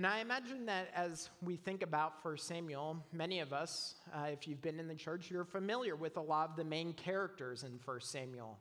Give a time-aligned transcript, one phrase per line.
[0.00, 4.48] And I imagine that as we think about 1 Samuel, many of us, uh, if
[4.48, 7.78] you've been in the church, you're familiar with a lot of the main characters in
[7.84, 8.58] 1 Samuel.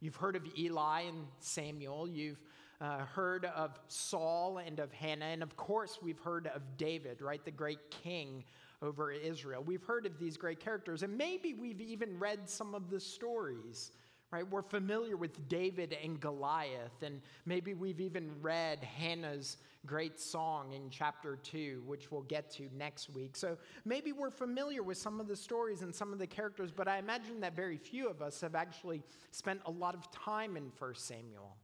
[0.00, 2.06] You've heard of Eli and Samuel.
[2.06, 2.42] You've
[2.82, 5.24] uh, heard of Saul and of Hannah.
[5.24, 7.42] And of course, we've heard of David, right?
[7.42, 8.44] The great king
[8.82, 9.62] over Israel.
[9.64, 11.02] We've heard of these great characters.
[11.02, 13.92] And maybe we've even read some of the stories
[14.32, 14.50] right?
[14.50, 20.88] We're familiar with David and Goliath, and maybe we've even read Hannah's great song in
[20.90, 23.36] chapter two, which we'll get to next week.
[23.36, 26.86] So maybe we're familiar with some of the stories and some of the characters, but
[26.86, 30.70] I imagine that very few of us have actually spent a lot of time in
[30.78, 31.56] 1 Samuel.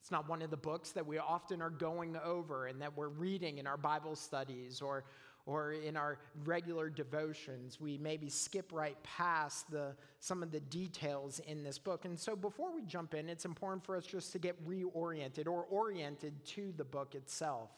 [0.00, 3.08] It's not one of the books that we often are going over and that we're
[3.08, 5.04] reading in our Bible studies or,
[5.46, 7.80] or in our regular devotions.
[7.80, 12.06] We maybe skip right past the, some of the details in this book.
[12.06, 15.64] And so before we jump in, it's important for us just to get reoriented or
[15.64, 17.70] oriented to the book itself.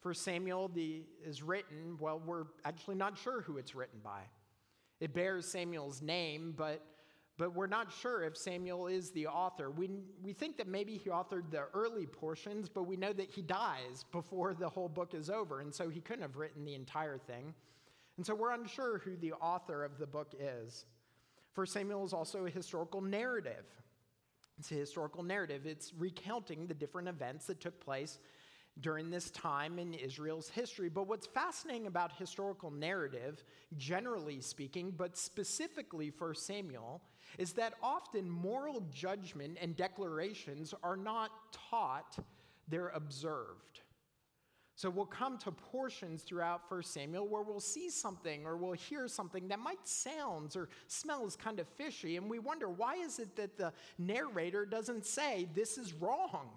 [0.00, 4.20] For Samuel the, is written, well, we're actually not sure who it's written by.
[5.00, 6.82] It bears Samuel's name, but
[7.36, 9.70] but we're not sure if Samuel is the author.
[9.70, 9.90] We,
[10.22, 14.04] we think that maybe he authored the early portions, but we know that he dies
[14.12, 17.52] before the whole book is over, and so he couldn't have written the entire thing.
[18.16, 20.84] And so we're unsure who the author of the book is.
[21.52, 23.64] First Samuel is also a historical narrative.
[24.58, 25.66] It's a historical narrative.
[25.66, 28.18] It's recounting the different events that took place
[28.80, 30.88] during this time in Israel's history.
[30.88, 33.44] But what's fascinating about historical narrative,
[33.76, 37.00] generally speaking, but specifically for Samuel,
[37.38, 41.30] is that often moral judgment and declarations are not
[41.70, 42.16] taught,
[42.68, 43.80] they're observed.
[44.76, 49.06] So we'll come to portions throughout 1 Samuel where we'll see something or we'll hear
[49.06, 53.36] something that might sound or smells kind of fishy, and we wonder why is it
[53.36, 56.50] that the narrator doesn't say this is wrong?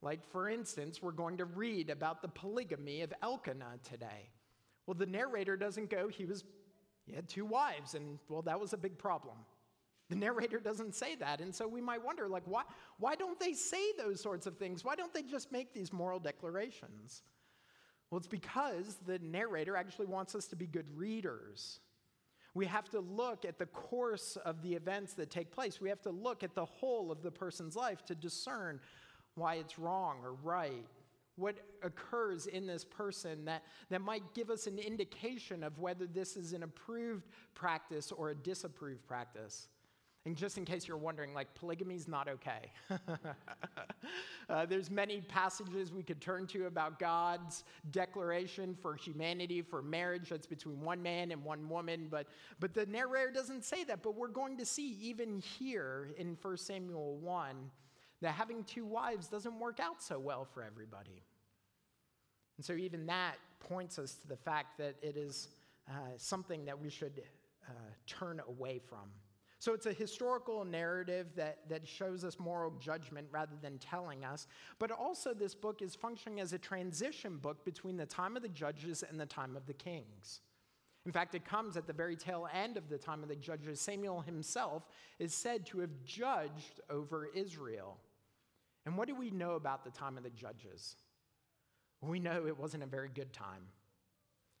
[0.00, 4.30] Like, for instance, we're going to read about the polygamy of Elkanah today.
[4.86, 6.44] Well, the narrator doesn't go, he was,
[7.04, 9.36] he had two wives, and well, that was a big problem.
[10.08, 11.40] The narrator doesn't say that.
[11.40, 12.62] And so we might wonder, like, why,
[12.98, 14.84] why don't they say those sorts of things?
[14.84, 17.22] Why don't they just make these moral declarations?
[18.10, 21.80] Well, it's because the narrator actually wants us to be good readers.
[22.54, 25.80] We have to look at the course of the events that take place.
[25.80, 28.80] We have to look at the whole of the person's life to discern
[29.38, 30.84] why it's wrong or right,
[31.36, 36.36] what occurs in this person that, that might give us an indication of whether this
[36.36, 39.68] is an approved practice or a disapproved practice.
[40.26, 42.72] And just in case you're wondering, like polygamy is not okay.
[44.50, 50.28] uh, there's many passages we could turn to about God's declaration for humanity, for marriage
[50.28, 52.26] that's between one man and one woman, but,
[52.60, 54.02] but the narrator doesn't say that.
[54.02, 57.70] But we're going to see even here in 1 Samuel 1
[58.20, 61.22] that having two wives doesn't work out so well for everybody.
[62.56, 65.48] And so, even that points us to the fact that it is
[65.88, 67.22] uh, something that we should
[67.68, 67.72] uh,
[68.06, 69.10] turn away from.
[69.60, 74.48] So, it's a historical narrative that, that shows us moral judgment rather than telling us.
[74.80, 78.48] But also, this book is functioning as a transition book between the time of the
[78.48, 80.40] judges and the time of the kings.
[81.06, 83.80] In fact, it comes at the very tail end of the time of the judges.
[83.80, 84.82] Samuel himself
[85.18, 87.96] is said to have judged over Israel.
[88.88, 90.96] And what do we know about the time of the judges?
[92.00, 93.60] We know it wasn't a very good time.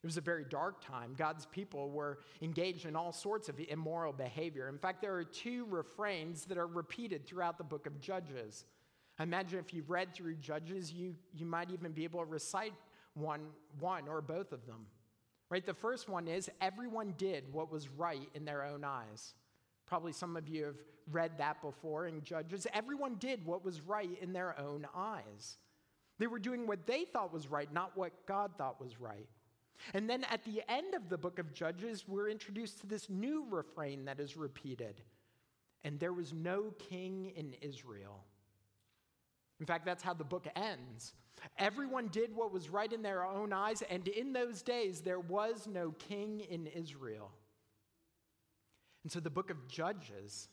[0.02, 1.14] It was a very dark time.
[1.16, 4.68] God's people were engaged in all sorts of immoral behavior.
[4.68, 8.66] In fact, there are two refrains that are repeated throughout the book of Judges.
[9.18, 12.74] I imagine if you've read through Judges, you, you might even be able to recite
[13.14, 13.46] one,
[13.80, 14.84] one or both of them.
[15.48, 15.64] Right?
[15.64, 19.32] The first one is everyone did what was right in their own eyes.
[19.88, 20.76] Probably some of you have
[21.10, 22.66] read that before in Judges.
[22.74, 25.58] Everyone did what was right in their own eyes.
[26.18, 29.28] They were doing what they thought was right, not what God thought was right.
[29.94, 33.46] And then at the end of the book of Judges, we're introduced to this new
[33.48, 35.02] refrain that is repeated
[35.84, 38.24] and there was no king in Israel.
[39.60, 41.14] In fact, that's how the book ends.
[41.56, 45.66] Everyone did what was right in their own eyes, and in those days there was
[45.66, 47.30] no king in Israel.
[49.02, 50.48] And so the book of Judges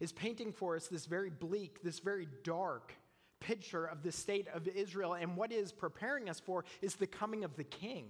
[0.00, 2.94] is painting for us this very bleak, this very dark
[3.40, 5.14] picture of the state of Israel.
[5.14, 8.06] And what is preparing us for is the coming of the king.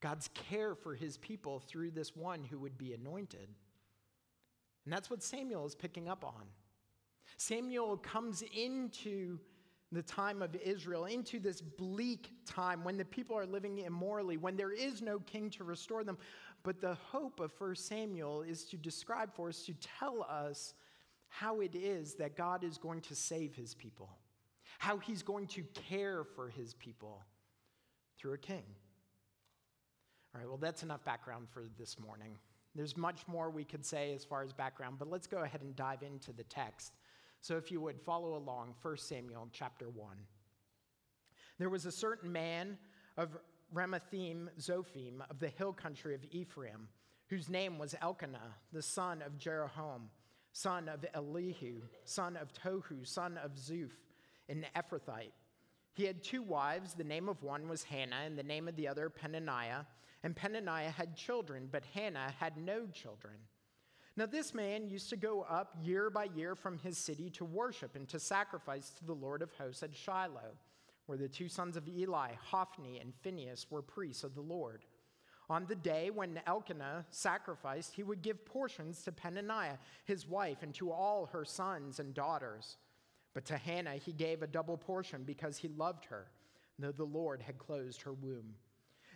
[0.00, 3.48] God's care for his people through this one who would be anointed.
[4.84, 6.44] And that's what Samuel is picking up on.
[7.36, 9.38] Samuel comes into
[9.92, 14.56] the time of Israel into this bleak time when the people are living immorally, when
[14.56, 16.18] there is no king to restore them.
[16.64, 20.74] But the hope of 1 Samuel is to describe for us, to tell us
[21.28, 24.08] how it is that God is going to save his people,
[24.78, 27.22] how he's going to care for his people
[28.18, 28.64] through a king.
[30.34, 32.38] All right, well, that's enough background for this morning.
[32.74, 35.76] There's much more we could say as far as background, but let's go ahead and
[35.76, 36.92] dive into the text.
[37.40, 40.16] So if you would follow along, 1 Samuel chapter 1.
[41.58, 42.78] There was a certain man
[43.16, 43.36] of
[43.74, 46.88] Ramathaim Zophim of the hill country of Ephraim,
[47.28, 50.02] whose name was Elkanah, the son of Jeroham,
[50.52, 53.90] son of Elihu, son of Tohu, son of Zuph,
[54.48, 55.32] an Ephrathite.
[55.94, 56.94] He had two wives.
[56.94, 59.86] The name of one was Hannah, and the name of the other Peninnah.
[60.22, 63.34] And Peninnah had children, but Hannah had no children.
[64.16, 67.96] Now, this man used to go up year by year from his city to worship
[67.96, 70.56] and to sacrifice to the Lord of hosts at Shiloh,
[71.06, 74.84] where the two sons of Eli, Hophni and Phinehas, were priests of the Lord.
[75.50, 80.74] On the day when Elkanah sacrificed, he would give portions to Peninnah, his wife, and
[80.74, 82.78] to all her sons and daughters.
[83.34, 86.28] But to Hannah he gave a double portion because he loved her,
[86.78, 88.54] though the Lord had closed her womb.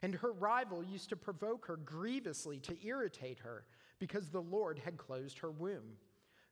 [0.03, 3.65] And her rival used to provoke her grievously to irritate her
[3.99, 5.97] because the Lord had closed her womb.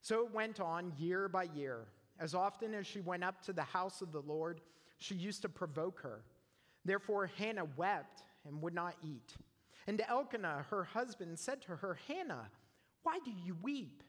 [0.00, 1.86] So it went on year by year.
[2.18, 4.62] As often as she went up to the house of the Lord,
[4.98, 6.22] she used to provoke her.
[6.84, 9.34] Therefore, Hannah wept and would not eat.
[9.86, 12.50] And Elkanah, her husband, said to her, Hannah,
[13.02, 14.02] why do you weep?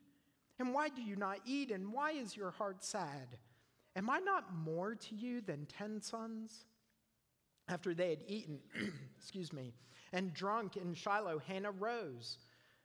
[0.60, 1.72] And why do you not eat?
[1.72, 3.38] And why is your heart sad?
[3.96, 6.66] Am I not more to you than ten sons?
[7.68, 8.60] After they had eaten,
[9.18, 9.74] excuse me,
[10.14, 12.38] and drunk in Shiloh, Hannah rose.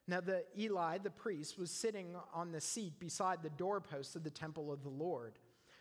[0.09, 4.31] Now, the Eli, the priest, was sitting on the seat beside the doorpost of the
[4.31, 5.39] temple of the Lord.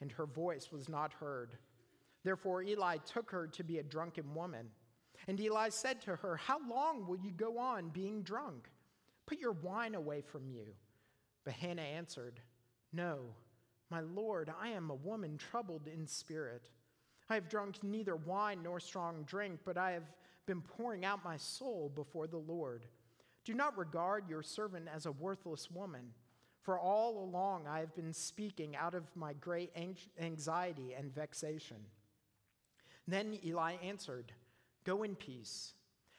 [0.00, 1.56] and her voice was not heard.
[2.24, 4.68] Therefore, Eli took her to be a drunken woman.
[5.26, 8.68] And Eli said to her, How long will you go on being drunk?
[9.26, 10.64] Put your wine away from you.
[11.44, 12.40] But Hannah answered,
[12.92, 13.20] No,
[13.90, 16.68] my Lord, I am a woman troubled in spirit.
[17.30, 20.04] I have drunk neither wine nor strong drink, but I have
[20.46, 22.86] been pouring out my soul before the Lord.
[23.44, 26.12] Do not regard your servant as a worthless woman,
[26.62, 29.70] for all along I have been speaking out of my great
[30.20, 31.78] anxiety and vexation.
[33.06, 34.32] Then Eli answered,
[34.84, 35.74] Go in peace.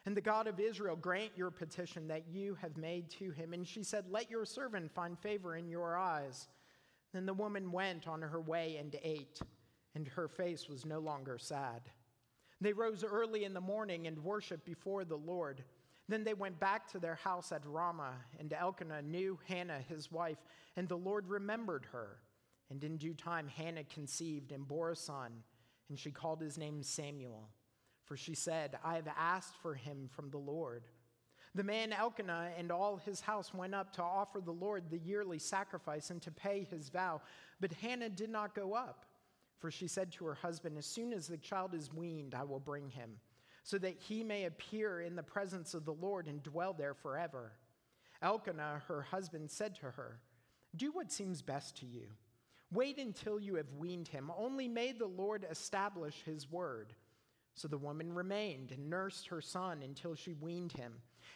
[0.06, 3.54] And the God of Israel grant your petition that you have made to him.
[3.54, 6.48] And she said, Let your servant find favor in your eyes.
[7.14, 9.40] Then the woman went on her way and ate,
[9.96, 11.82] and her face was no longer sad.
[12.62, 15.64] They rose early in the morning and worshiped before the Lord.
[16.10, 20.40] Then they went back to their house at Ramah, and Elkanah knew Hannah, his wife,
[20.76, 22.18] and the Lord remembered her.
[22.72, 25.44] And in due time, Hannah conceived and bore a son,
[25.88, 27.50] and she called his name Samuel.
[28.06, 30.88] For she said, I have asked for him from the Lord.
[31.54, 35.38] The man Elkanah and all his house went up to offer the Lord the yearly
[35.38, 37.22] sacrifice and to pay his vow.
[37.60, 39.06] But Hannah did not go up,
[39.60, 42.60] for she said to her husband, As soon as the child is weaned, I will
[42.60, 43.18] bring him,
[43.70, 47.52] so that he may appear in the presence of the Lord and dwell there forever.
[48.24, 50.20] Elkanah, her husband, said to her,
[50.76, 52.08] Do what seems best to you.
[52.72, 54.32] Wait until you have weaned him.
[54.36, 56.96] Only may the Lord establish his word.
[57.54, 60.94] So the woman remained and nursed her son until she weaned him.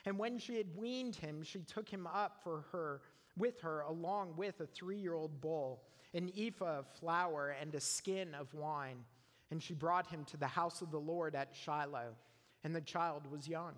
[0.07, 3.01] And when she had weaned him, she took him up for her
[3.37, 5.83] with her along with a 3-year-old bull,
[6.15, 9.05] an ephah of flour and a skin of wine,
[9.53, 12.15] and she brought him to the house of the Lord at Shiloh,
[12.63, 13.75] and the child was young.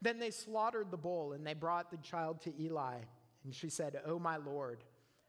[0.00, 2.98] Then they slaughtered the bull and they brought the child to Eli,
[3.42, 4.84] and she said, "O my Lord,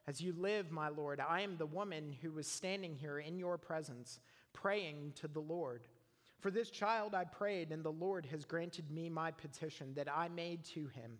[0.06, 3.58] as you live, my Lord, I am the woman who was standing here in your
[3.58, 4.20] presence,
[4.52, 5.88] praying to the Lord.
[6.38, 10.28] For this child I prayed, and the Lord has granted me my petition that I
[10.28, 11.18] made to him.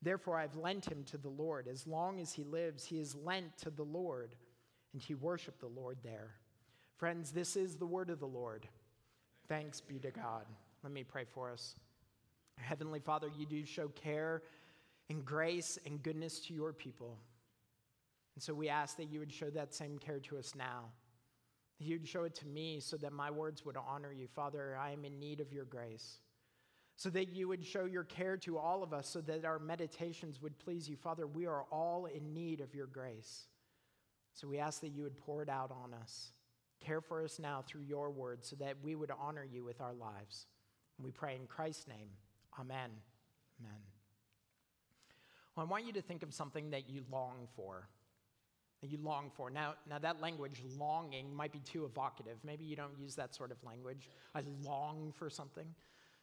[0.00, 1.68] Therefore I've lent him to the Lord.
[1.68, 4.36] As long as he lives, he is lent to the Lord,
[4.94, 6.39] and he worshiped the Lord there.
[7.00, 8.68] Friends, this is the word of the Lord.
[9.48, 10.44] Thanks be to God.
[10.82, 11.74] Let me pray for us.
[12.58, 14.42] Heavenly Father, you do show care
[15.08, 17.16] and grace and goodness to your people.
[18.34, 20.90] And so we ask that you would show that same care to us now
[21.78, 24.26] that you'd show it to me so that my words would honor you.
[24.26, 26.18] Father, I am in need of your grace.
[26.96, 30.42] So that you would show your care to all of us so that our meditations
[30.42, 30.96] would please you.
[30.96, 33.46] Father, we are all in need of your grace.
[34.34, 36.32] So we ask that you would pour it out on us.
[36.80, 39.92] Care for us now through your word so that we would honor you with our
[39.92, 40.46] lives.
[40.96, 42.08] And we pray in Christ's name.
[42.58, 42.90] Amen.
[43.60, 43.78] Amen.
[45.54, 47.88] Well, I want you to think of something that you long for.
[48.80, 49.50] That you long for.
[49.50, 52.38] Now, now that language, longing, might be too evocative.
[52.44, 54.08] Maybe you don't use that sort of language.
[54.34, 55.66] I long for something.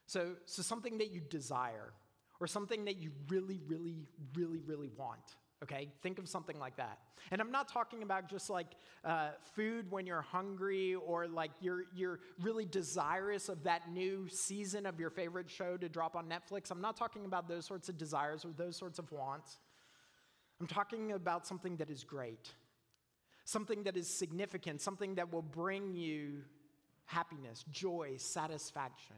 [0.08, 1.94] So, so something that you desire,
[2.40, 3.98] or something that you really, really,
[4.36, 5.90] really, really want okay?
[6.02, 7.00] Think of something like that.
[7.32, 8.68] And I'm not talking about just like
[9.04, 14.86] uh, food when you're hungry or like you're, you're really desirous of that new season
[14.86, 16.72] of your favorite show to drop on Netflix.
[16.72, 19.58] I'm not talking about those sorts of desires or those sorts of wants.
[20.60, 22.50] I'm talking about something that is great,
[23.46, 26.44] something that is significant, something that will bring you
[27.06, 29.16] happiness, joy, satisfaction.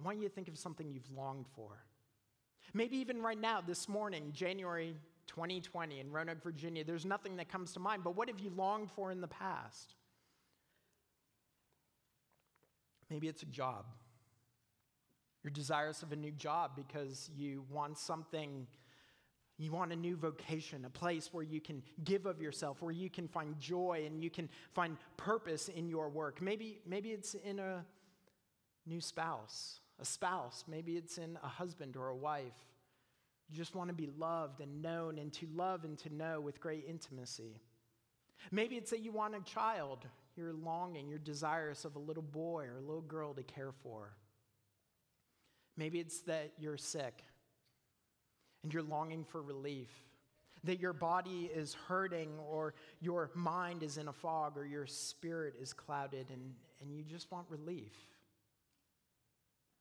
[0.00, 1.84] I want you to think of something you've longed for.
[2.72, 7.72] Maybe even right now, this morning, January 2020 in Roanoke, Virginia, there's nothing that comes
[7.72, 8.04] to mind.
[8.04, 9.94] But what have you longed for in the past?
[13.10, 13.86] Maybe it's a job.
[15.42, 18.66] You're desirous of a new job because you want something,
[19.58, 23.10] you want a new vocation, a place where you can give of yourself, where you
[23.10, 26.40] can find joy and you can find purpose in your work.
[26.40, 27.84] Maybe, maybe it's in a
[28.86, 30.64] new spouse, a spouse.
[30.66, 32.52] Maybe it's in a husband or a wife.
[33.48, 36.60] You just want to be loved and known and to love and to know with
[36.60, 37.60] great intimacy.
[38.50, 40.06] Maybe it's that you want a child.
[40.36, 44.16] You're longing, you're desirous of a little boy or a little girl to care for.
[45.76, 47.22] Maybe it's that you're sick
[48.62, 49.90] and you're longing for relief,
[50.64, 55.54] that your body is hurting or your mind is in a fog or your spirit
[55.60, 57.92] is clouded and, and you just want relief.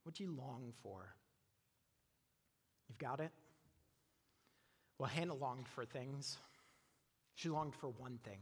[0.04, 1.16] What do you long for?
[2.90, 3.32] You've got it?
[4.98, 6.38] Well, Hannah longed for things.
[7.36, 8.40] She longed for one thing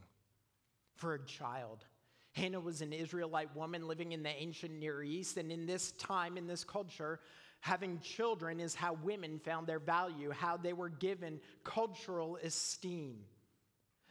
[0.95, 1.85] for a child.
[2.33, 6.37] Hannah was an Israelite woman living in the ancient Near East, and in this time,
[6.37, 7.19] in this culture,
[7.59, 13.17] having children is how women found their value, how they were given cultural esteem.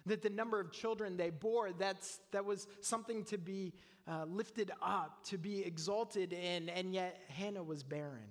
[0.07, 3.73] That the number of children they bore, that's, that was something to be
[4.09, 8.29] uh, lifted up, to be exalted in, and yet Hannah was barren.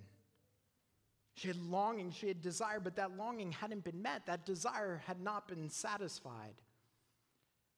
[1.40, 4.26] She had longing, she had desire, but that longing hadn't been met.
[4.26, 6.56] That desire had not been satisfied.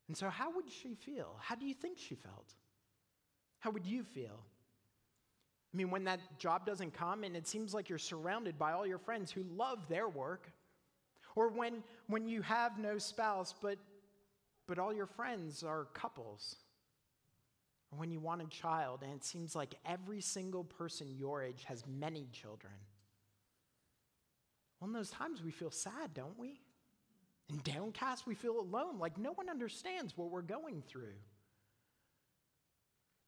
[0.07, 1.35] And so, how would she feel?
[1.39, 2.55] How do you think she felt?
[3.59, 4.39] How would you feel?
[5.71, 8.87] I mean, when that job doesn't come and it seems like you're surrounded by all
[8.87, 10.51] your friends who love their work,
[11.35, 13.77] or when, when you have no spouse, but,
[14.67, 16.55] but all your friends are couples,
[17.91, 21.63] or when you want a child and it seems like every single person your age
[21.65, 22.73] has many children.
[24.81, 26.59] Well, in those times we feel sad, don't we?
[27.49, 31.13] And downcast, we feel alone, like no one understands what we're going through.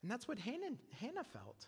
[0.01, 1.67] And that's what Hannah, Hannah felt.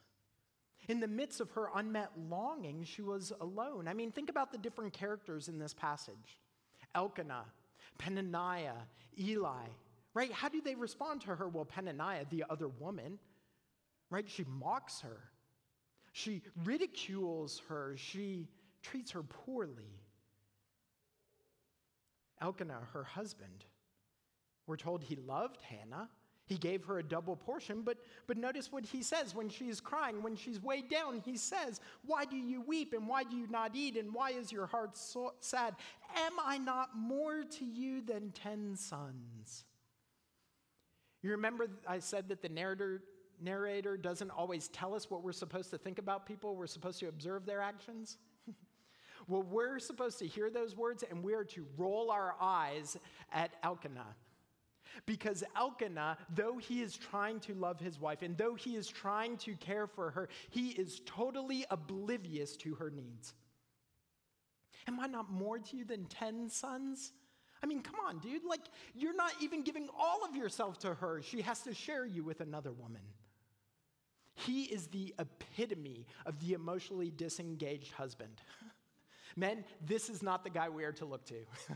[0.87, 3.87] In the midst of her unmet longing, she was alone.
[3.87, 6.39] I mean, think about the different characters in this passage
[6.95, 7.45] Elkanah,
[7.97, 8.73] Peninnah,
[9.19, 9.67] Eli,
[10.13, 10.31] right?
[10.31, 11.47] How do they respond to her?
[11.47, 13.19] Well, Peninnah, the other woman,
[14.09, 14.25] right?
[14.27, 15.17] She mocks her,
[16.11, 18.47] she ridicules her, she
[18.85, 19.99] treats her poorly.
[22.41, 23.65] Elkanah, her husband,
[24.67, 26.09] we're told he loved Hannah.
[26.47, 30.21] He gave her a double portion, but, but notice what he says when she's crying,
[30.21, 31.23] when she's weighed down.
[31.25, 34.51] He says, Why do you weep and why do you not eat and why is
[34.51, 35.73] your heart so sad?
[36.15, 39.65] Am I not more to you than ten sons?
[41.23, 43.01] You remember I said that the narrator,
[43.41, 47.07] narrator doesn't always tell us what we're supposed to think about people, we're supposed to
[47.07, 48.17] observe their actions?
[49.27, 52.97] Well, we're supposed to hear those words and we are to roll our eyes
[53.31, 54.15] at Elkanah.
[55.05, 59.37] Because Elkanah, though he is trying to love his wife and though he is trying
[59.37, 63.33] to care for her, he is totally oblivious to her needs.
[64.87, 67.13] Am I not more to you than 10 sons?
[67.63, 68.45] I mean, come on, dude.
[68.45, 68.61] Like,
[68.93, 71.21] you're not even giving all of yourself to her.
[71.23, 73.01] She has to share you with another woman.
[74.35, 78.41] He is the epitome of the emotionally disengaged husband.
[79.35, 81.45] Men, this is not the guy we are to look to.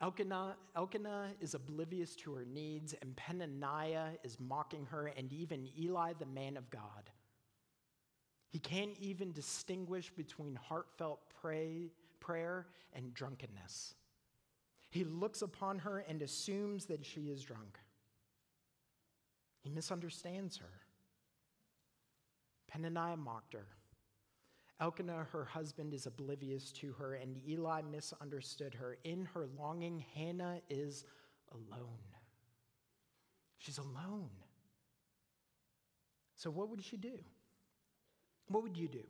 [0.00, 6.14] Elkanah, Elkanah is oblivious to her needs, and Peninnah is mocking her, and even Eli,
[6.18, 7.10] the man of God.
[8.48, 13.94] He can't even distinguish between heartfelt pray, prayer and drunkenness.
[14.90, 17.78] He looks upon her and assumes that she is drunk.
[19.62, 20.80] He misunderstands her.
[22.70, 23.66] Peninnah mocked her.
[24.82, 28.98] Elkanah, her husband, is oblivious to her, and Eli misunderstood her.
[29.04, 31.04] In her longing, Hannah is
[31.52, 31.86] alone.
[33.58, 34.30] She's alone.
[36.34, 37.16] So, what would she do?
[38.48, 39.04] What would you do?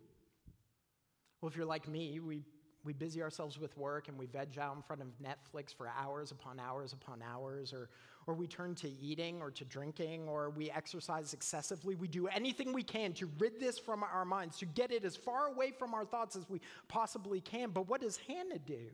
[1.41, 2.45] Well, if you're like me, we,
[2.85, 6.33] we busy ourselves with work and we veg out in front of Netflix for hours
[6.33, 7.89] upon hours upon hours, or,
[8.27, 11.95] or we turn to eating or to drinking, or we exercise excessively.
[11.95, 15.17] We do anything we can to rid this from our minds, to get it as
[15.17, 17.71] far away from our thoughts as we possibly can.
[17.71, 18.91] But what does Hannah do?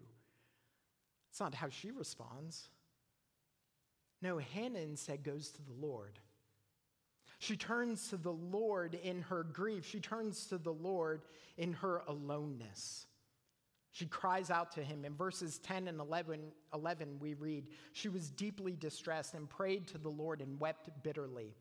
[1.31, 2.69] It's not how she responds.
[4.21, 6.19] No, Hannah instead goes to the Lord.
[7.39, 9.87] She turns to the Lord in her grief.
[9.87, 11.23] She turns to the Lord
[11.57, 13.07] in her aloneness.
[13.93, 15.05] She cries out to him.
[15.05, 16.41] In verses 10 and 11,
[16.75, 21.55] 11, we read, She was deeply distressed and prayed to the Lord and wept bitterly.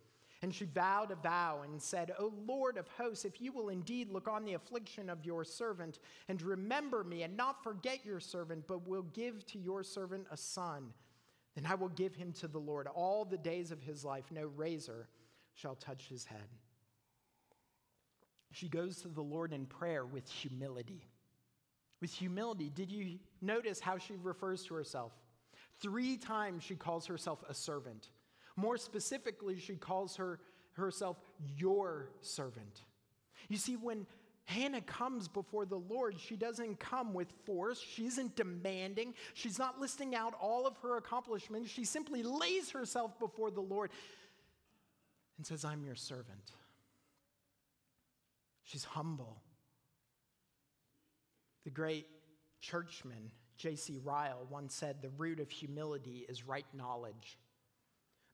[0.44, 4.12] And she vowed a vow and said, O Lord of hosts, if you will indeed
[4.12, 8.66] look on the affliction of your servant and remember me and not forget your servant,
[8.68, 10.94] but will give to your servant a son,
[11.56, 14.26] then I will give him to the Lord all the days of his life.
[14.30, 15.08] No razor
[15.56, 16.48] shall touch his head.
[18.52, 21.08] She goes to the Lord in prayer with humility.
[22.00, 25.14] With humility, did you notice how she refers to herself?
[25.80, 28.10] Three times she calls herself a servant.
[28.56, 30.40] More specifically, she calls her,
[30.74, 31.18] herself
[31.58, 32.82] your servant.
[33.50, 34.06] You see, when
[34.46, 37.80] Hannah comes before the Lord, she doesn't come with force.
[37.80, 39.14] She isn't demanding.
[39.34, 41.70] She's not listing out all of her accomplishments.
[41.70, 43.92] She simply lays herself before the Lord
[45.38, 46.54] and says, I'm your servant.
[48.64, 49.42] She's humble.
[51.68, 52.08] The great
[52.62, 54.00] churchman, J.C.
[54.02, 57.38] Ryle, once said, The root of humility is right knowledge.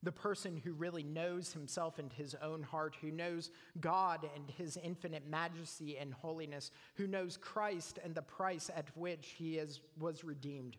[0.04, 3.50] The person who really knows himself and his own heart, who knows
[3.80, 9.34] God and his infinite majesty and holiness, who knows Christ and the price at which
[9.36, 10.76] he is, was redeemed,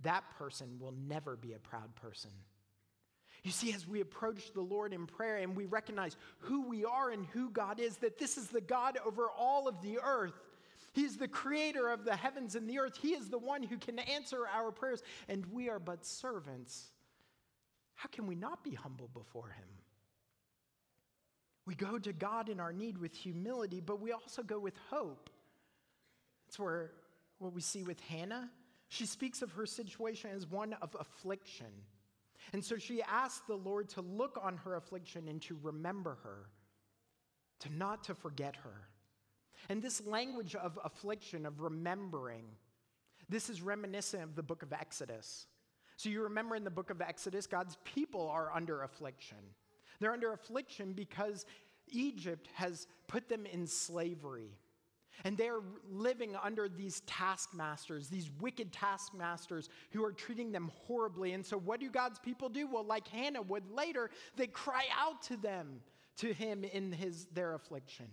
[0.00, 2.30] that person will never be a proud person.
[3.42, 7.10] You see, as we approach the Lord in prayer and we recognize who we are
[7.10, 10.32] and who God is, that this is the God over all of the earth.
[10.92, 12.96] He's the creator of the heavens and the earth.
[13.00, 16.90] He is the one who can answer our prayers, and we are but servants.
[17.94, 19.68] How can we not be humble before Him?
[21.66, 25.30] We go to God in our need with humility, but we also go with hope.
[26.46, 26.90] That's where
[27.38, 28.50] what we see with Hannah.
[28.88, 31.66] She speaks of her situation as one of affliction.
[32.52, 36.46] And so she asks the Lord to look on her affliction and to remember her,
[37.60, 38.88] to not to forget her.
[39.68, 42.44] And this language of affliction, of remembering,
[43.28, 45.46] this is reminiscent of the book of Exodus.
[45.96, 49.36] So you remember in the book of Exodus, God's people are under affliction.
[50.00, 51.44] They're under affliction because
[51.88, 54.56] Egypt has put them in slavery.
[55.24, 61.34] And they're living under these taskmasters, these wicked taskmasters who are treating them horribly.
[61.34, 62.66] And so, what do God's people do?
[62.66, 65.82] Well, like Hannah would later, they cry out to them,
[66.18, 68.06] to him in his, their affliction.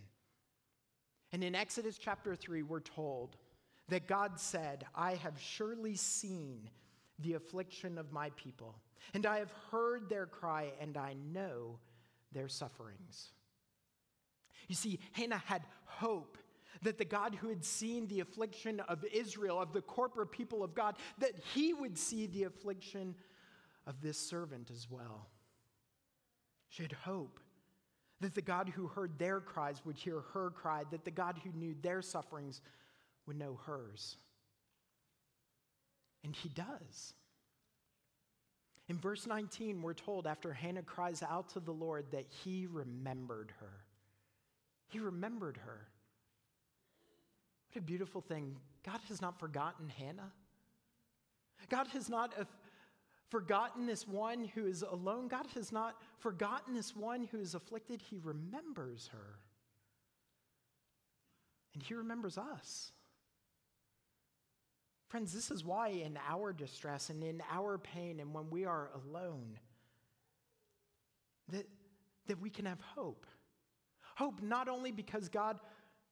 [1.38, 3.38] And in Exodus chapter 3, we're told
[3.90, 6.68] that God said, I have surely seen
[7.20, 8.74] the affliction of my people,
[9.14, 11.78] and I have heard their cry, and I know
[12.32, 13.34] their sufferings.
[14.68, 16.40] You see, Hannah had hope
[16.82, 20.74] that the God who had seen the affliction of Israel, of the corporate people of
[20.74, 23.14] God, that he would see the affliction
[23.86, 25.28] of this servant as well.
[26.70, 27.40] She had hope
[28.22, 31.52] that the God who heard their cries would hear her cry, that the God who
[31.52, 32.62] knew their sufferings
[33.26, 34.18] would know hers.
[36.24, 37.14] And he does.
[38.90, 43.54] In verse 19, we're told after Hannah cries out to the Lord that he remembered
[43.60, 43.84] her.
[44.88, 45.88] He remembered her.
[47.72, 48.56] What a beautiful thing.
[48.86, 50.32] God has not forgotten Hannah.
[51.70, 52.34] God has not
[53.30, 55.28] forgotten this one who is alone.
[55.28, 58.02] God has not forgotten this one who is afflicted.
[58.02, 59.40] He remembers her.
[61.74, 62.92] And He remembers us.
[65.10, 68.90] Friends, this is why in our distress and in our pain and when we are
[68.94, 69.58] alone,
[71.50, 71.66] that,
[72.28, 73.26] that we can have hope.
[74.16, 75.60] Hope not only because God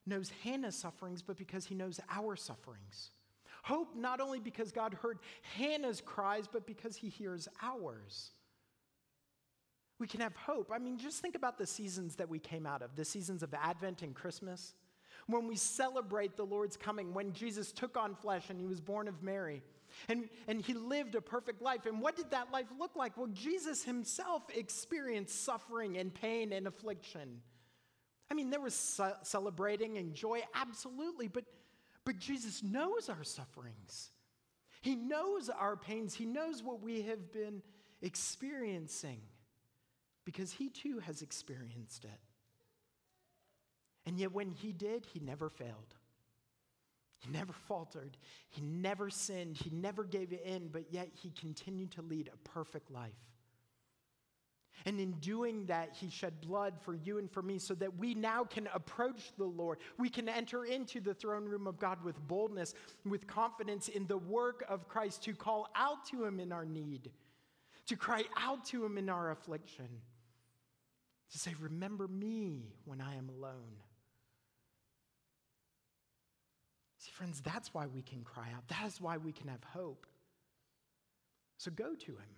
[0.06, 3.12] knows Hannah's sufferings, but because he knows our sufferings.
[3.65, 5.17] Hope not only because God heard
[5.58, 8.30] Hannah's cries, but because he hears ours.
[9.97, 10.71] We can have hope.
[10.71, 13.56] I mean, just think about the seasons that we came out of the seasons of
[13.56, 14.75] Advent and Christmas,
[15.25, 19.08] when we celebrate the Lord's coming, when Jesus took on flesh and he was born
[19.08, 19.63] of Mary.
[20.10, 21.88] And, and he lived a perfect life.
[21.88, 23.17] And what did that life look like?
[23.17, 27.41] Well, Jesus himself experienced suffering and pain and affliction.
[28.30, 31.45] I mean, there was celebrating and joy, absolutely, but,
[32.05, 34.11] but Jesus knows our sufferings.
[34.81, 36.13] He knows our pains.
[36.13, 37.61] He knows what we have been
[38.01, 39.21] experiencing.
[40.25, 42.19] because he too has experienced it.
[44.05, 45.95] And yet, when he did, he never failed.
[47.19, 48.17] He never faltered.
[48.49, 49.57] He never sinned.
[49.57, 53.13] He never gave in, but yet he continued to lead a perfect life.
[54.83, 58.13] And in doing that, he shed blood for you and for me so that we
[58.13, 59.79] now can approach the Lord.
[59.97, 62.73] We can enter into the throne room of God with boldness,
[63.05, 67.09] with confidence in the work of Christ to call out to him in our need,
[67.88, 69.88] to cry out to him in our affliction,
[71.31, 73.79] to say, Remember me when I am alone.
[76.99, 78.67] See, friends, that's why we can cry out.
[78.67, 80.05] That is why we can have hope.
[81.57, 82.35] So go to him,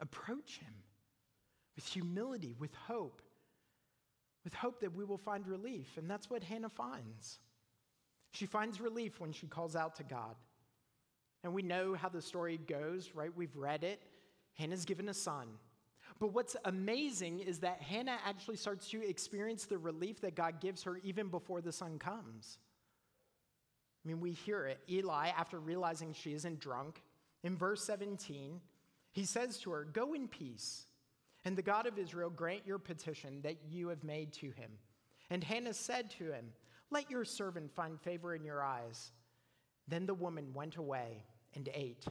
[0.00, 0.74] approach him
[1.76, 3.22] with humility, with hope,
[4.44, 5.96] with hope that we will find relief.
[5.96, 7.38] And that's what Hannah finds.
[8.32, 10.36] She finds relief when she calls out to God.
[11.42, 13.34] And we know how the story goes, right?
[13.34, 14.02] We've read it.
[14.54, 15.48] Hannah's given a son.
[16.18, 20.82] But what's amazing is that Hannah actually starts to experience the relief that God gives
[20.82, 22.58] her even before the son comes.
[24.04, 24.80] I mean, we hear it.
[24.88, 27.02] Eli, after realizing she isn't drunk,
[27.42, 28.60] in verse 17,
[29.12, 30.86] he says to her, Go in peace,
[31.44, 34.70] and the God of Israel grant your petition that you have made to him.
[35.30, 36.52] And Hannah said to him,
[36.90, 39.12] Let your servant find favor in your eyes.
[39.88, 41.24] Then the woman went away
[41.54, 42.04] and ate,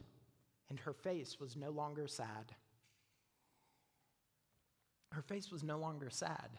[0.70, 2.54] and her face was no longer sad.
[5.12, 6.50] Her face was no longer sad.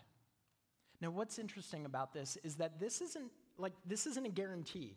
[1.00, 4.96] Now, what's interesting about this is that this isn't like this isn't a guarantee.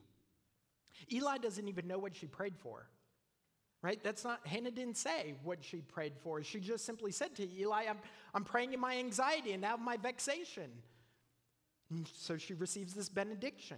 [1.12, 2.88] Eli doesn't even know what she prayed for.
[3.84, 4.02] Right?
[4.02, 6.42] That's not, Hannah didn't say what she prayed for.
[6.42, 7.98] She just simply said to Eli, I'm,
[8.34, 10.72] I'm praying in my anxiety and out of my vexation.
[11.92, 13.78] And so she receives this benediction.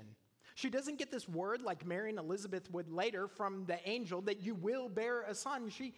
[0.53, 4.41] She doesn't get this word like Mary and Elizabeth would later from the angel that
[4.41, 5.69] you will bear a son.
[5.69, 5.95] She,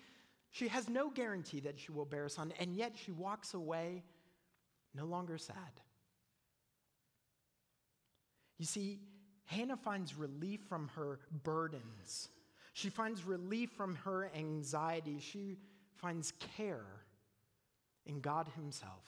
[0.52, 4.04] she has no guarantee that she will bear a son, and yet she walks away
[4.96, 5.56] no longer sad.
[8.58, 9.02] You see,
[9.44, 12.30] Hannah finds relief from her burdens.
[12.78, 15.18] She finds relief from her anxiety.
[15.20, 15.56] She
[15.96, 16.86] finds care
[18.06, 19.04] in God Himself.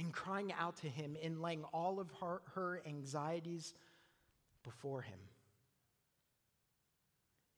[0.00, 3.74] In crying out to Him, in laying all of her, her anxieties
[4.64, 5.20] before Him.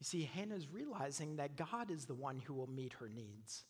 [0.01, 3.65] You see, Hannah's realizing that God is the one who will meet her needs,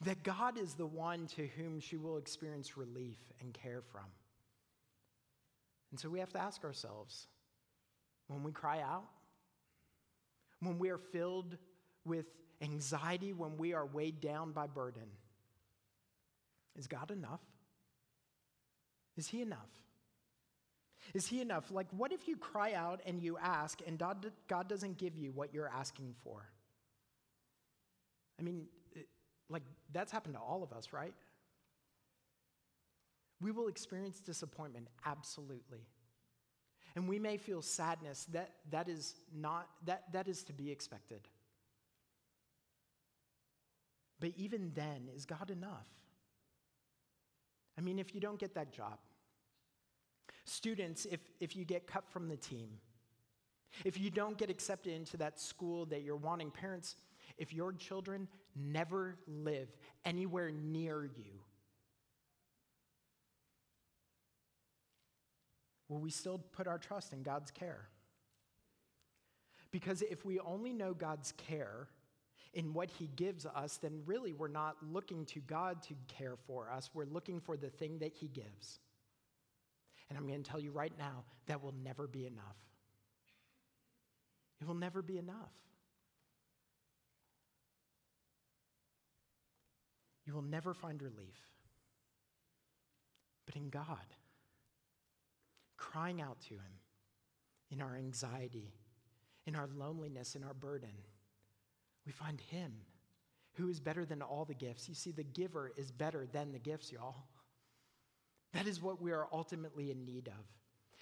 [0.00, 4.06] that God is the one to whom she will experience relief and care from.
[5.90, 7.26] And so we have to ask ourselves
[8.26, 9.04] when we cry out,
[10.60, 11.56] when we are filled
[12.04, 12.26] with
[12.60, 15.08] anxiety, when we are weighed down by burden,
[16.76, 17.40] is God enough?
[19.16, 19.68] Is He enough?
[21.14, 21.70] Is He enough?
[21.70, 25.32] Like, what if you cry out and you ask, and God, God doesn't give you
[25.32, 26.48] what you're asking for?
[28.38, 28.66] I mean,
[29.50, 31.14] like, that's happened to all of us, right?
[33.40, 35.86] We will experience disappointment, absolutely.
[36.98, 38.26] And we may feel sadness.
[38.32, 41.20] That, that, is not, that, that is to be expected.
[44.18, 45.86] But even then, is God enough?
[47.78, 48.98] I mean, if you don't get that job,
[50.44, 52.68] students, if, if you get cut from the team,
[53.84, 56.96] if you don't get accepted into that school that you're wanting, parents,
[57.36, 59.68] if your children never live
[60.04, 61.38] anywhere near you,
[65.88, 67.88] Will we still put our trust in God's care?
[69.70, 71.88] Because if we only know God's care
[72.54, 76.70] in what He gives us, then really we're not looking to God to care for
[76.70, 76.90] us.
[76.94, 78.80] We're looking for the thing that He gives.
[80.08, 82.56] And I'm going to tell you right now that will never be enough.
[84.60, 85.52] It will never be enough.
[90.26, 91.48] You will never find relief.
[93.46, 93.96] But in God,
[95.78, 96.80] crying out to Him
[97.70, 98.74] in our anxiety,
[99.46, 100.92] in our loneliness, in our burden.
[102.04, 102.72] We find Him
[103.54, 104.88] who is better than all the gifts.
[104.88, 107.16] You see, the giver is better than the gifts, y'all.
[108.52, 110.44] That is what we are ultimately in need of.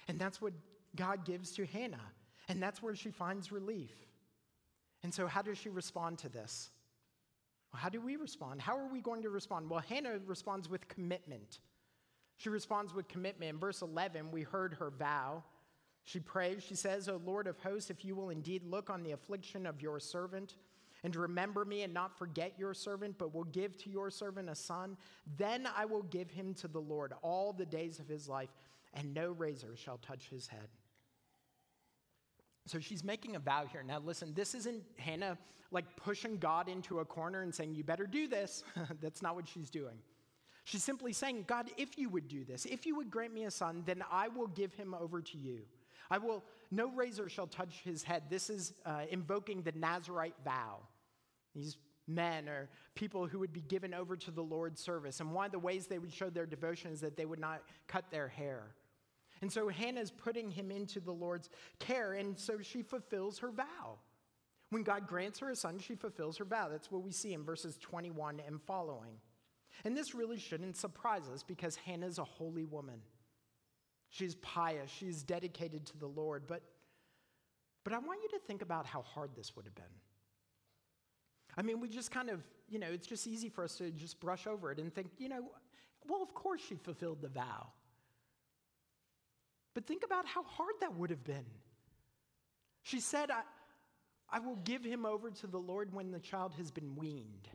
[0.07, 0.53] And that's what
[0.95, 2.11] God gives to Hannah.
[2.49, 3.91] And that's where she finds relief.
[5.03, 6.71] And so, how does she respond to this?
[7.71, 8.61] Well, how do we respond?
[8.61, 9.69] How are we going to respond?
[9.69, 11.59] Well, Hannah responds with commitment.
[12.37, 13.49] She responds with commitment.
[13.49, 15.43] In verse 11, we heard her vow.
[16.03, 19.11] She prays, she says, O Lord of hosts, if you will indeed look on the
[19.11, 20.55] affliction of your servant
[21.03, 24.55] and remember me and not forget your servant, but will give to your servant a
[24.55, 24.97] son,
[25.37, 28.49] then I will give him to the Lord all the days of his life,
[28.93, 30.69] and no razor shall touch his head.
[32.65, 33.83] So she's making a vow here.
[33.83, 35.37] Now, listen, this isn't Hannah
[35.71, 38.63] like pushing God into a corner and saying, You better do this.
[39.01, 39.97] That's not what she's doing.
[40.67, 43.51] She's simply saying, God, if you would do this, if you would grant me a
[43.51, 45.59] son, then I will give him over to you.
[46.11, 48.23] I will, no razor shall touch his head.
[48.29, 50.79] This is uh, invoking the Nazarite vow.
[51.55, 55.21] These men or people who would be given over to the Lord's service.
[55.21, 57.61] And one of the ways they would show their devotion is that they would not
[57.87, 58.75] cut their hair.
[59.41, 61.49] And so Hannah's putting him into the Lord's
[61.79, 63.99] care, and so she fulfills her vow.
[64.71, 66.67] When God grants her a son, she fulfills her vow.
[66.67, 69.13] That's what we see in verses 21 and following.
[69.83, 73.01] And this really shouldn't surprise us because Hannah's a holy woman.
[74.09, 76.43] She's pious, she's dedicated to the Lord.
[76.47, 76.61] But,
[77.83, 79.85] but I want you to think about how hard this would have been.
[81.57, 84.19] I mean, we just kind of, you know, it's just easy for us to just
[84.19, 85.51] brush over it and think, you know,
[86.07, 87.67] well, of course she fulfilled the vow.
[89.73, 91.45] But think about how hard that would have been.
[92.83, 93.41] She said, I,
[94.29, 97.49] I will give him over to the Lord when the child has been weaned.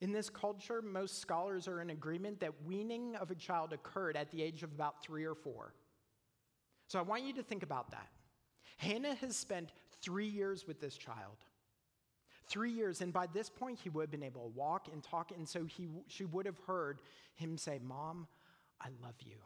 [0.00, 4.30] In this culture, most scholars are in agreement that weaning of a child occurred at
[4.30, 5.74] the age of about three or four.
[6.86, 8.08] So I want you to think about that.
[8.76, 11.36] Hannah has spent three years with this child.
[12.46, 15.32] Three years, and by this point, he would have been able to walk and talk,
[15.36, 17.00] and so he, she would have heard
[17.34, 18.26] him say, Mom,
[18.80, 19.36] I love you.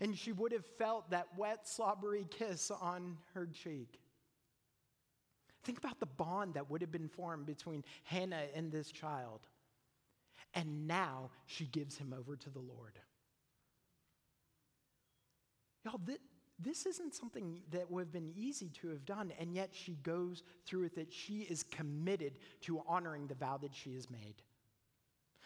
[0.00, 4.00] And she would have felt that wet, slobbery kiss on her cheek.
[5.62, 9.40] Think about the bond that would have been formed between Hannah and this child.
[10.54, 12.98] And now she gives him over to the Lord.
[15.84, 16.20] Y'all, th-
[16.58, 20.42] this isn't something that would have been easy to have done, and yet she goes
[20.66, 21.12] through with it.
[21.12, 24.34] She is committed to honoring the vow that she has made.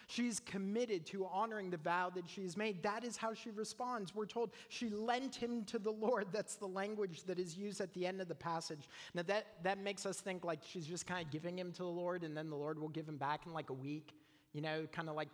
[0.06, 2.82] She's committed to honoring the vow that she's made.
[2.82, 4.14] That is how she responds.
[4.14, 6.26] We're told she lent him to the Lord.
[6.32, 8.88] That's the language that is used at the end of the passage.
[9.14, 11.88] Now, that, that makes us think like she's just kind of giving him to the
[11.88, 14.14] Lord and then the Lord will give him back in like a week,
[14.52, 15.28] you know, kind of like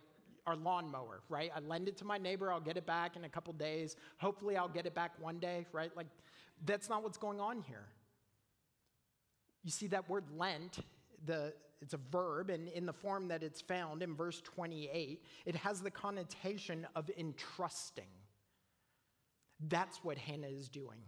[0.47, 1.51] our lawnmower, right?
[1.55, 3.95] I lend it to my neighbor, I'll get it back in a couple days.
[4.17, 5.95] Hopefully, I'll get it back one day, right?
[5.95, 6.07] Like,
[6.65, 7.85] that's not what's going on here.
[9.63, 10.79] You see, that word lent,
[11.25, 15.55] the, it's a verb, and in the form that it's found in verse 28, it
[15.55, 18.03] has the connotation of entrusting.
[19.67, 20.99] That's what Hannah is doing.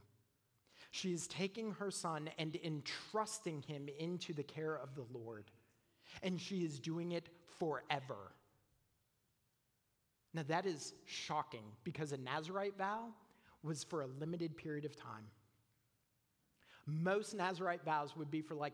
[0.91, 5.45] She is taking her son and entrusting him into the care of the Lord.
[6.21, 8.34] And she is doing it forever.
[10.36, 13.08] Now, that is shocking because a Nazarite vow
[13.63, 15.26] was for a limited period of time.
[16.86, 18.73] Most Nazarite vows would be for like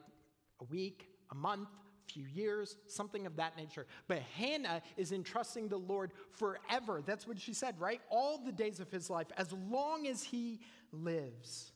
[0.62, 1.70] a week, a month,
[2.06, 3.86] few years, something of that nature.
[4.08, 7.02] But Hannah is entrusting the Lord forever.
[7.06, 8.02] That's what she said, right?
[8.10, 10.60] All the days of his life, as long as he
[10.92, 11.72] lives,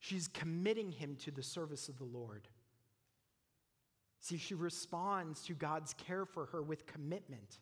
[0.00, 2.48] she's committing him to the service of the Lord.
[4.20, 7.58] See, she responds to God's care for her with commitment,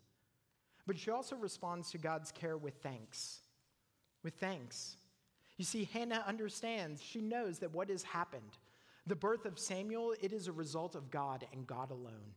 [0.87, 3.41] but she also responds to God's care with thanks.
[4.23, 4.97] With thanks.
[5.57, 8.59] You see, Hannah understands, she knows that what has happened,
[9.11, 12.33] the birth of Samuel, it is a result of God and God alone.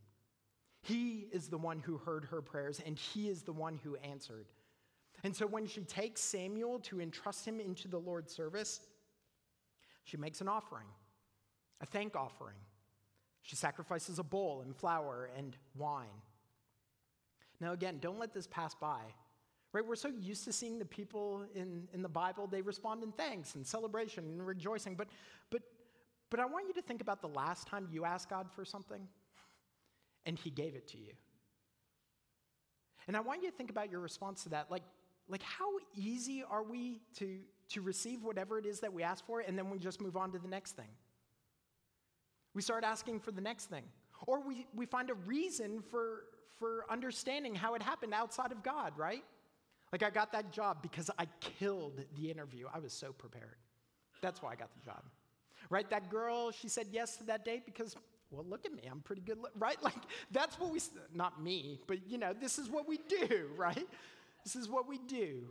[0.82, 4.46] He is the one who heard her prayers, and he is the one who answered.
[5.22, 8.80] And so when she takes Samuel to entrust him into the Lord's service,
[10.02, 10.88] she makes an offering,
[11.80, 12.56] a thank offering.
[13.42, 16.08] She sacrifices a bull and flour and wine.
[17.60, 19.00] Now, again, don't let this pass by.
[19.72, 19.86] Right?
[19.86, 23.54] We're so used to seeing the people in, in the Bible, they respond in thanks
[23.54, 24.96] and celebration and rejoicing.
[24.96, 25.08] But,
[25.50, 25.62] but
[26.34, 29.06] but I want you to think about the last time you asked God for something
[30.26, 31.12] and He gave it to you.
[33.06, 34.68] And I want you to think about your response to that.
[34.68, 34.82] Like,
[35.28, 39.44] like how easy are we to, to receive whatever it is that we ask for,
[39.46, 40.88] and then we just move on to the next thing?
[42.52, 43.84] We start asking for the next thing.
[44.26, 46.24] Or we, we find a reason for,
[46.58, 49.22] for understanding how it happened outside of God, right?
[49.92, 52.66] Like, I got that job because I killed the interview.
[52.74, 53.58] I was so prepared.
[54.20, 55.04] That's why I got the job
[55.70, 55.88] right?
[55.90, 57.96] That girl, she said yes to that date because,
[58.30, 59.76] well, look at me, I'm pretty good, right?
[59.82, 59.94] Like,
[60.30, 60.80] that's what we,
[61.14, 63.86] not me, but you know, this is what we do, right?
[64.44, 65.44] This is what we do.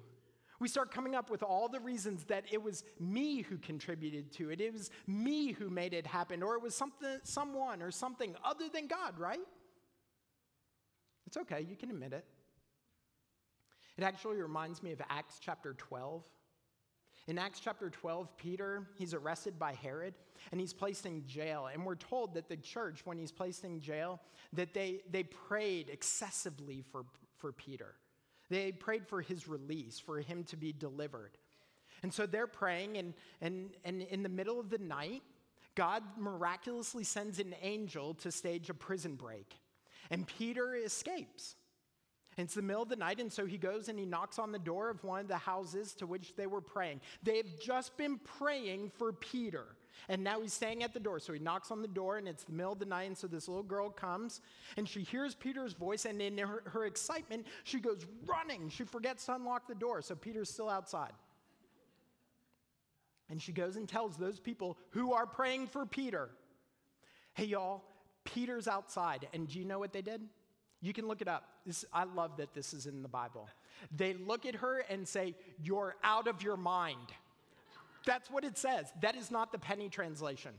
[0.60, 4.50] We start coming up with all the reasons that it was me who contributed to
[4.50, 8.36] it, it was me who made it happen, or it was something, someone or something
[8.46, 9.42] other than God, right?
[11.28, 12.26] It's okay, you can admit it.
[13.98, 16.24] It actually reminds me of Acts chapter 12.
[17.28, 20.14] In Acts chapter 12, Peter, he's arrested by Herod
[20.52, 21.70] and he's placed in jail.
[21.72, 24.20] And we're told that the church, when he's placed in jail,
[24.52, 27.06] that they, they prayed excessively for,
[27.38, 27.96] for Peter.
[28.50, 31.38] They prayed for his release, for him to be delivered.
[32.04, 35.24] And so they're praying, and, and, and in the middle of the night,
[35.76, 39.56] God miraculously sends an angel to stage a prison break.
[40.12, 41.56] And Peter escapes.
[42.38, 44.60] It's the middle of the night, and so he goes and he knocks on the
[44.60, 47.02] door of one of the houses to which they were praying.
[47.22, 49.66] They've just been praying for Peter,
[50.10, 51.20] and now he's staying at the door.
[51.20, 53.28] So he knocks on the door, and it's the middle of the night, and so
[53.28, 54.42] this little girl comes,
[54.78, 58.70] and she hears Peter's voice, and in her, her excitement, she goes running.
[58.70, 61.14] She forgets to unlock the door, so Peter's still outside.
[63.30, 66.30] And she goes and tells those people who are praying for Peter,
[67.36, 67.84] hey, y'all,
[68.26, 69.28] Peter's outside.
[69.34, 70.22] And do you know what they did?
[70.84, 71.46] You can look it up.
[71.66, 73.48] This, I love that this is in the Bible.
[73.96, 77.14] They look at her and say, You're out of your mind.
[78.06, 78.92] That's what it says.
[79.02, 80.52] That is not the penny translation.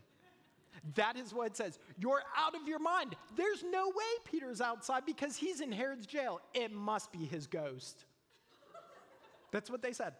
[0.94, 1.78] That is what it says.
[1.98, 3.16] You're out of your mind.
[3.36, 6.40] There's no way Peter's outside because he's in Herod's jail.
[6.54, 8.06] It must be his ghost.
[9.50, 10.14] That's what they said.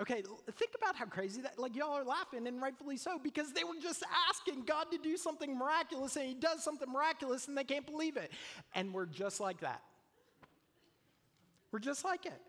[0.00, 3.64] Okay, think about how crazy that, like, y'all are laughing, and rightfully so, because they
[3.64, 7.64] were just asking God to do something miraculous, and He does something miraculous, and they
[7.64, 8.30] can't believe it.
[8.76, 9.82] And we're just like that.
[11.72, 12.40] We're just like it.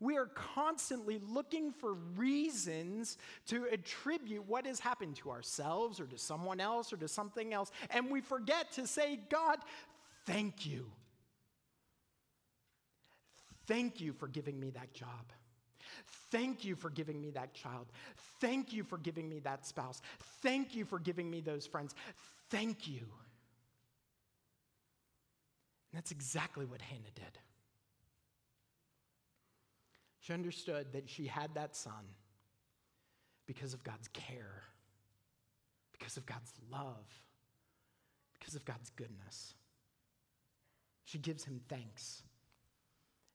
[0.00, 6.18] We are constantly looking for reasons to attribute what has happened to ourselves or to
[6.18, 9.58] someone else or to something else, and we forget to say, God,
[10.26, 10.86] thank you.
[13.68, 15.32] Thank you for giving me that job.
[16.30, 17.86] Thank you for giving me that child.
[18.40, 20.00] Thank you for giving me that spouse.
[20.42, 21.94] Thank you for giving me those friends.
[22.50, 23.06] Thank you.
[25.92, 27.38] And that's exactly what Hannah did.
[30.20, 32.14] She understood that she had that son
[33.46, 34.62] because of God's care,
[35.92, 37.06] because of God's love,
[38.38, 39.54] because of God's goodness.
[41.04, 42.22] She gives him thanks.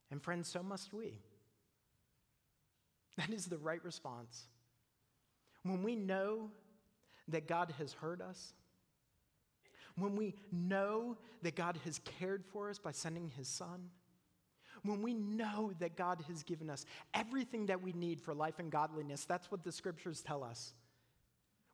[0.10, 1.20] And friends, so must we.
[3.18, 4.46] That is the right response.
[5.64, 6.52] When we know
[7.30, 8.54] that God has heard us,
[9.98, 13.90] when we know that God has cared for us by sending his son,
[14.84, 18.72] when we know that God has given us everything that we need for life and
[18.72, 20.74] godliness, that's what the scriptures tell us.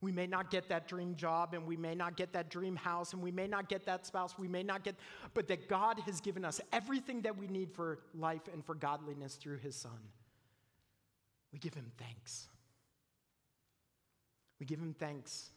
[0.02, 3.14] We may not get that dream job and we may not get that dream house
[3.14, 4.96] and we may not get that spouse, we may not get,
[5.34, 9.36] but that God has given us everything that we need for life and for godliness
[9.36, 10.00] through his son.
[11.52, 12.48] We give him thanks.
[14.60, 15.50] We give him thanks.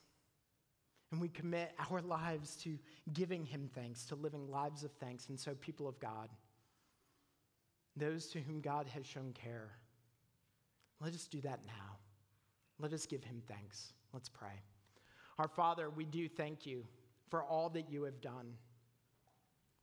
[1.12, 2.76] And we commit our lives to
[3.12, 5.28] giving him thanks, to living lives of thanks.
[5.28, 6.28] And so, people of God,
[7.96, 9.70] those to whom God has shown care,
[11.00, 11.98] let us do that now.
[12.80, 13.92] Let us give him thanks.
[14.12, 14.60] Let's pray.
[15.38, 16.84] Our Father, we do thank you
[17.28, 18.54] for all that you have done.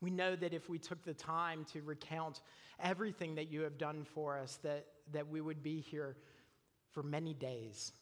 [0.01, 2.41] We know that if we took the time to recount
[2.79, 6.17] everything that you have done for us, that, that we would be here
[6.89, 7.93] for many days.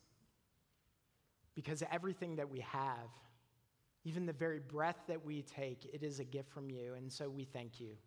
[1.55, 3.09] Because everything that we have,
[4.05, 6.93] even the very breath that we take, it is a gift from you.
[6.95, 7.97] And so we thank you.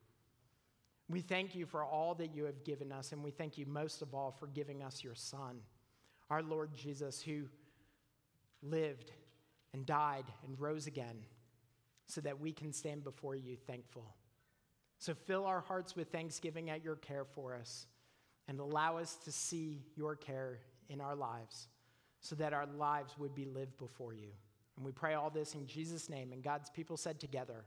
[1.11, 4.01] We thank you for all that you have given us, and we thank you most
[4.01, 5.59] of all for giving us your Son,
[6.31, 7.43] our Lord Jesus, who
[8.63, 9.13] lived
[9.75, 11.17] and died and rose again
[12.07, 14.15] so that we can stand before you thankful.
[14.99, 17.87] So fill our hearts with thanksgiving at your care for us
[18.49, 21.69] and allow us to see your care in our lives
[22.21, 24.29] so that our lives would be lived before you.
[24.77, 26.33] And we pray all this in Jesus' name.
[26.33, 27.65] And God's people said together,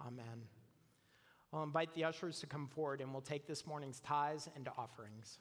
[0.00, 0.48] Amen.
[1.52, 5.38] I'll invite the ushers to come forward and we'll take this morning's tithes and offerings.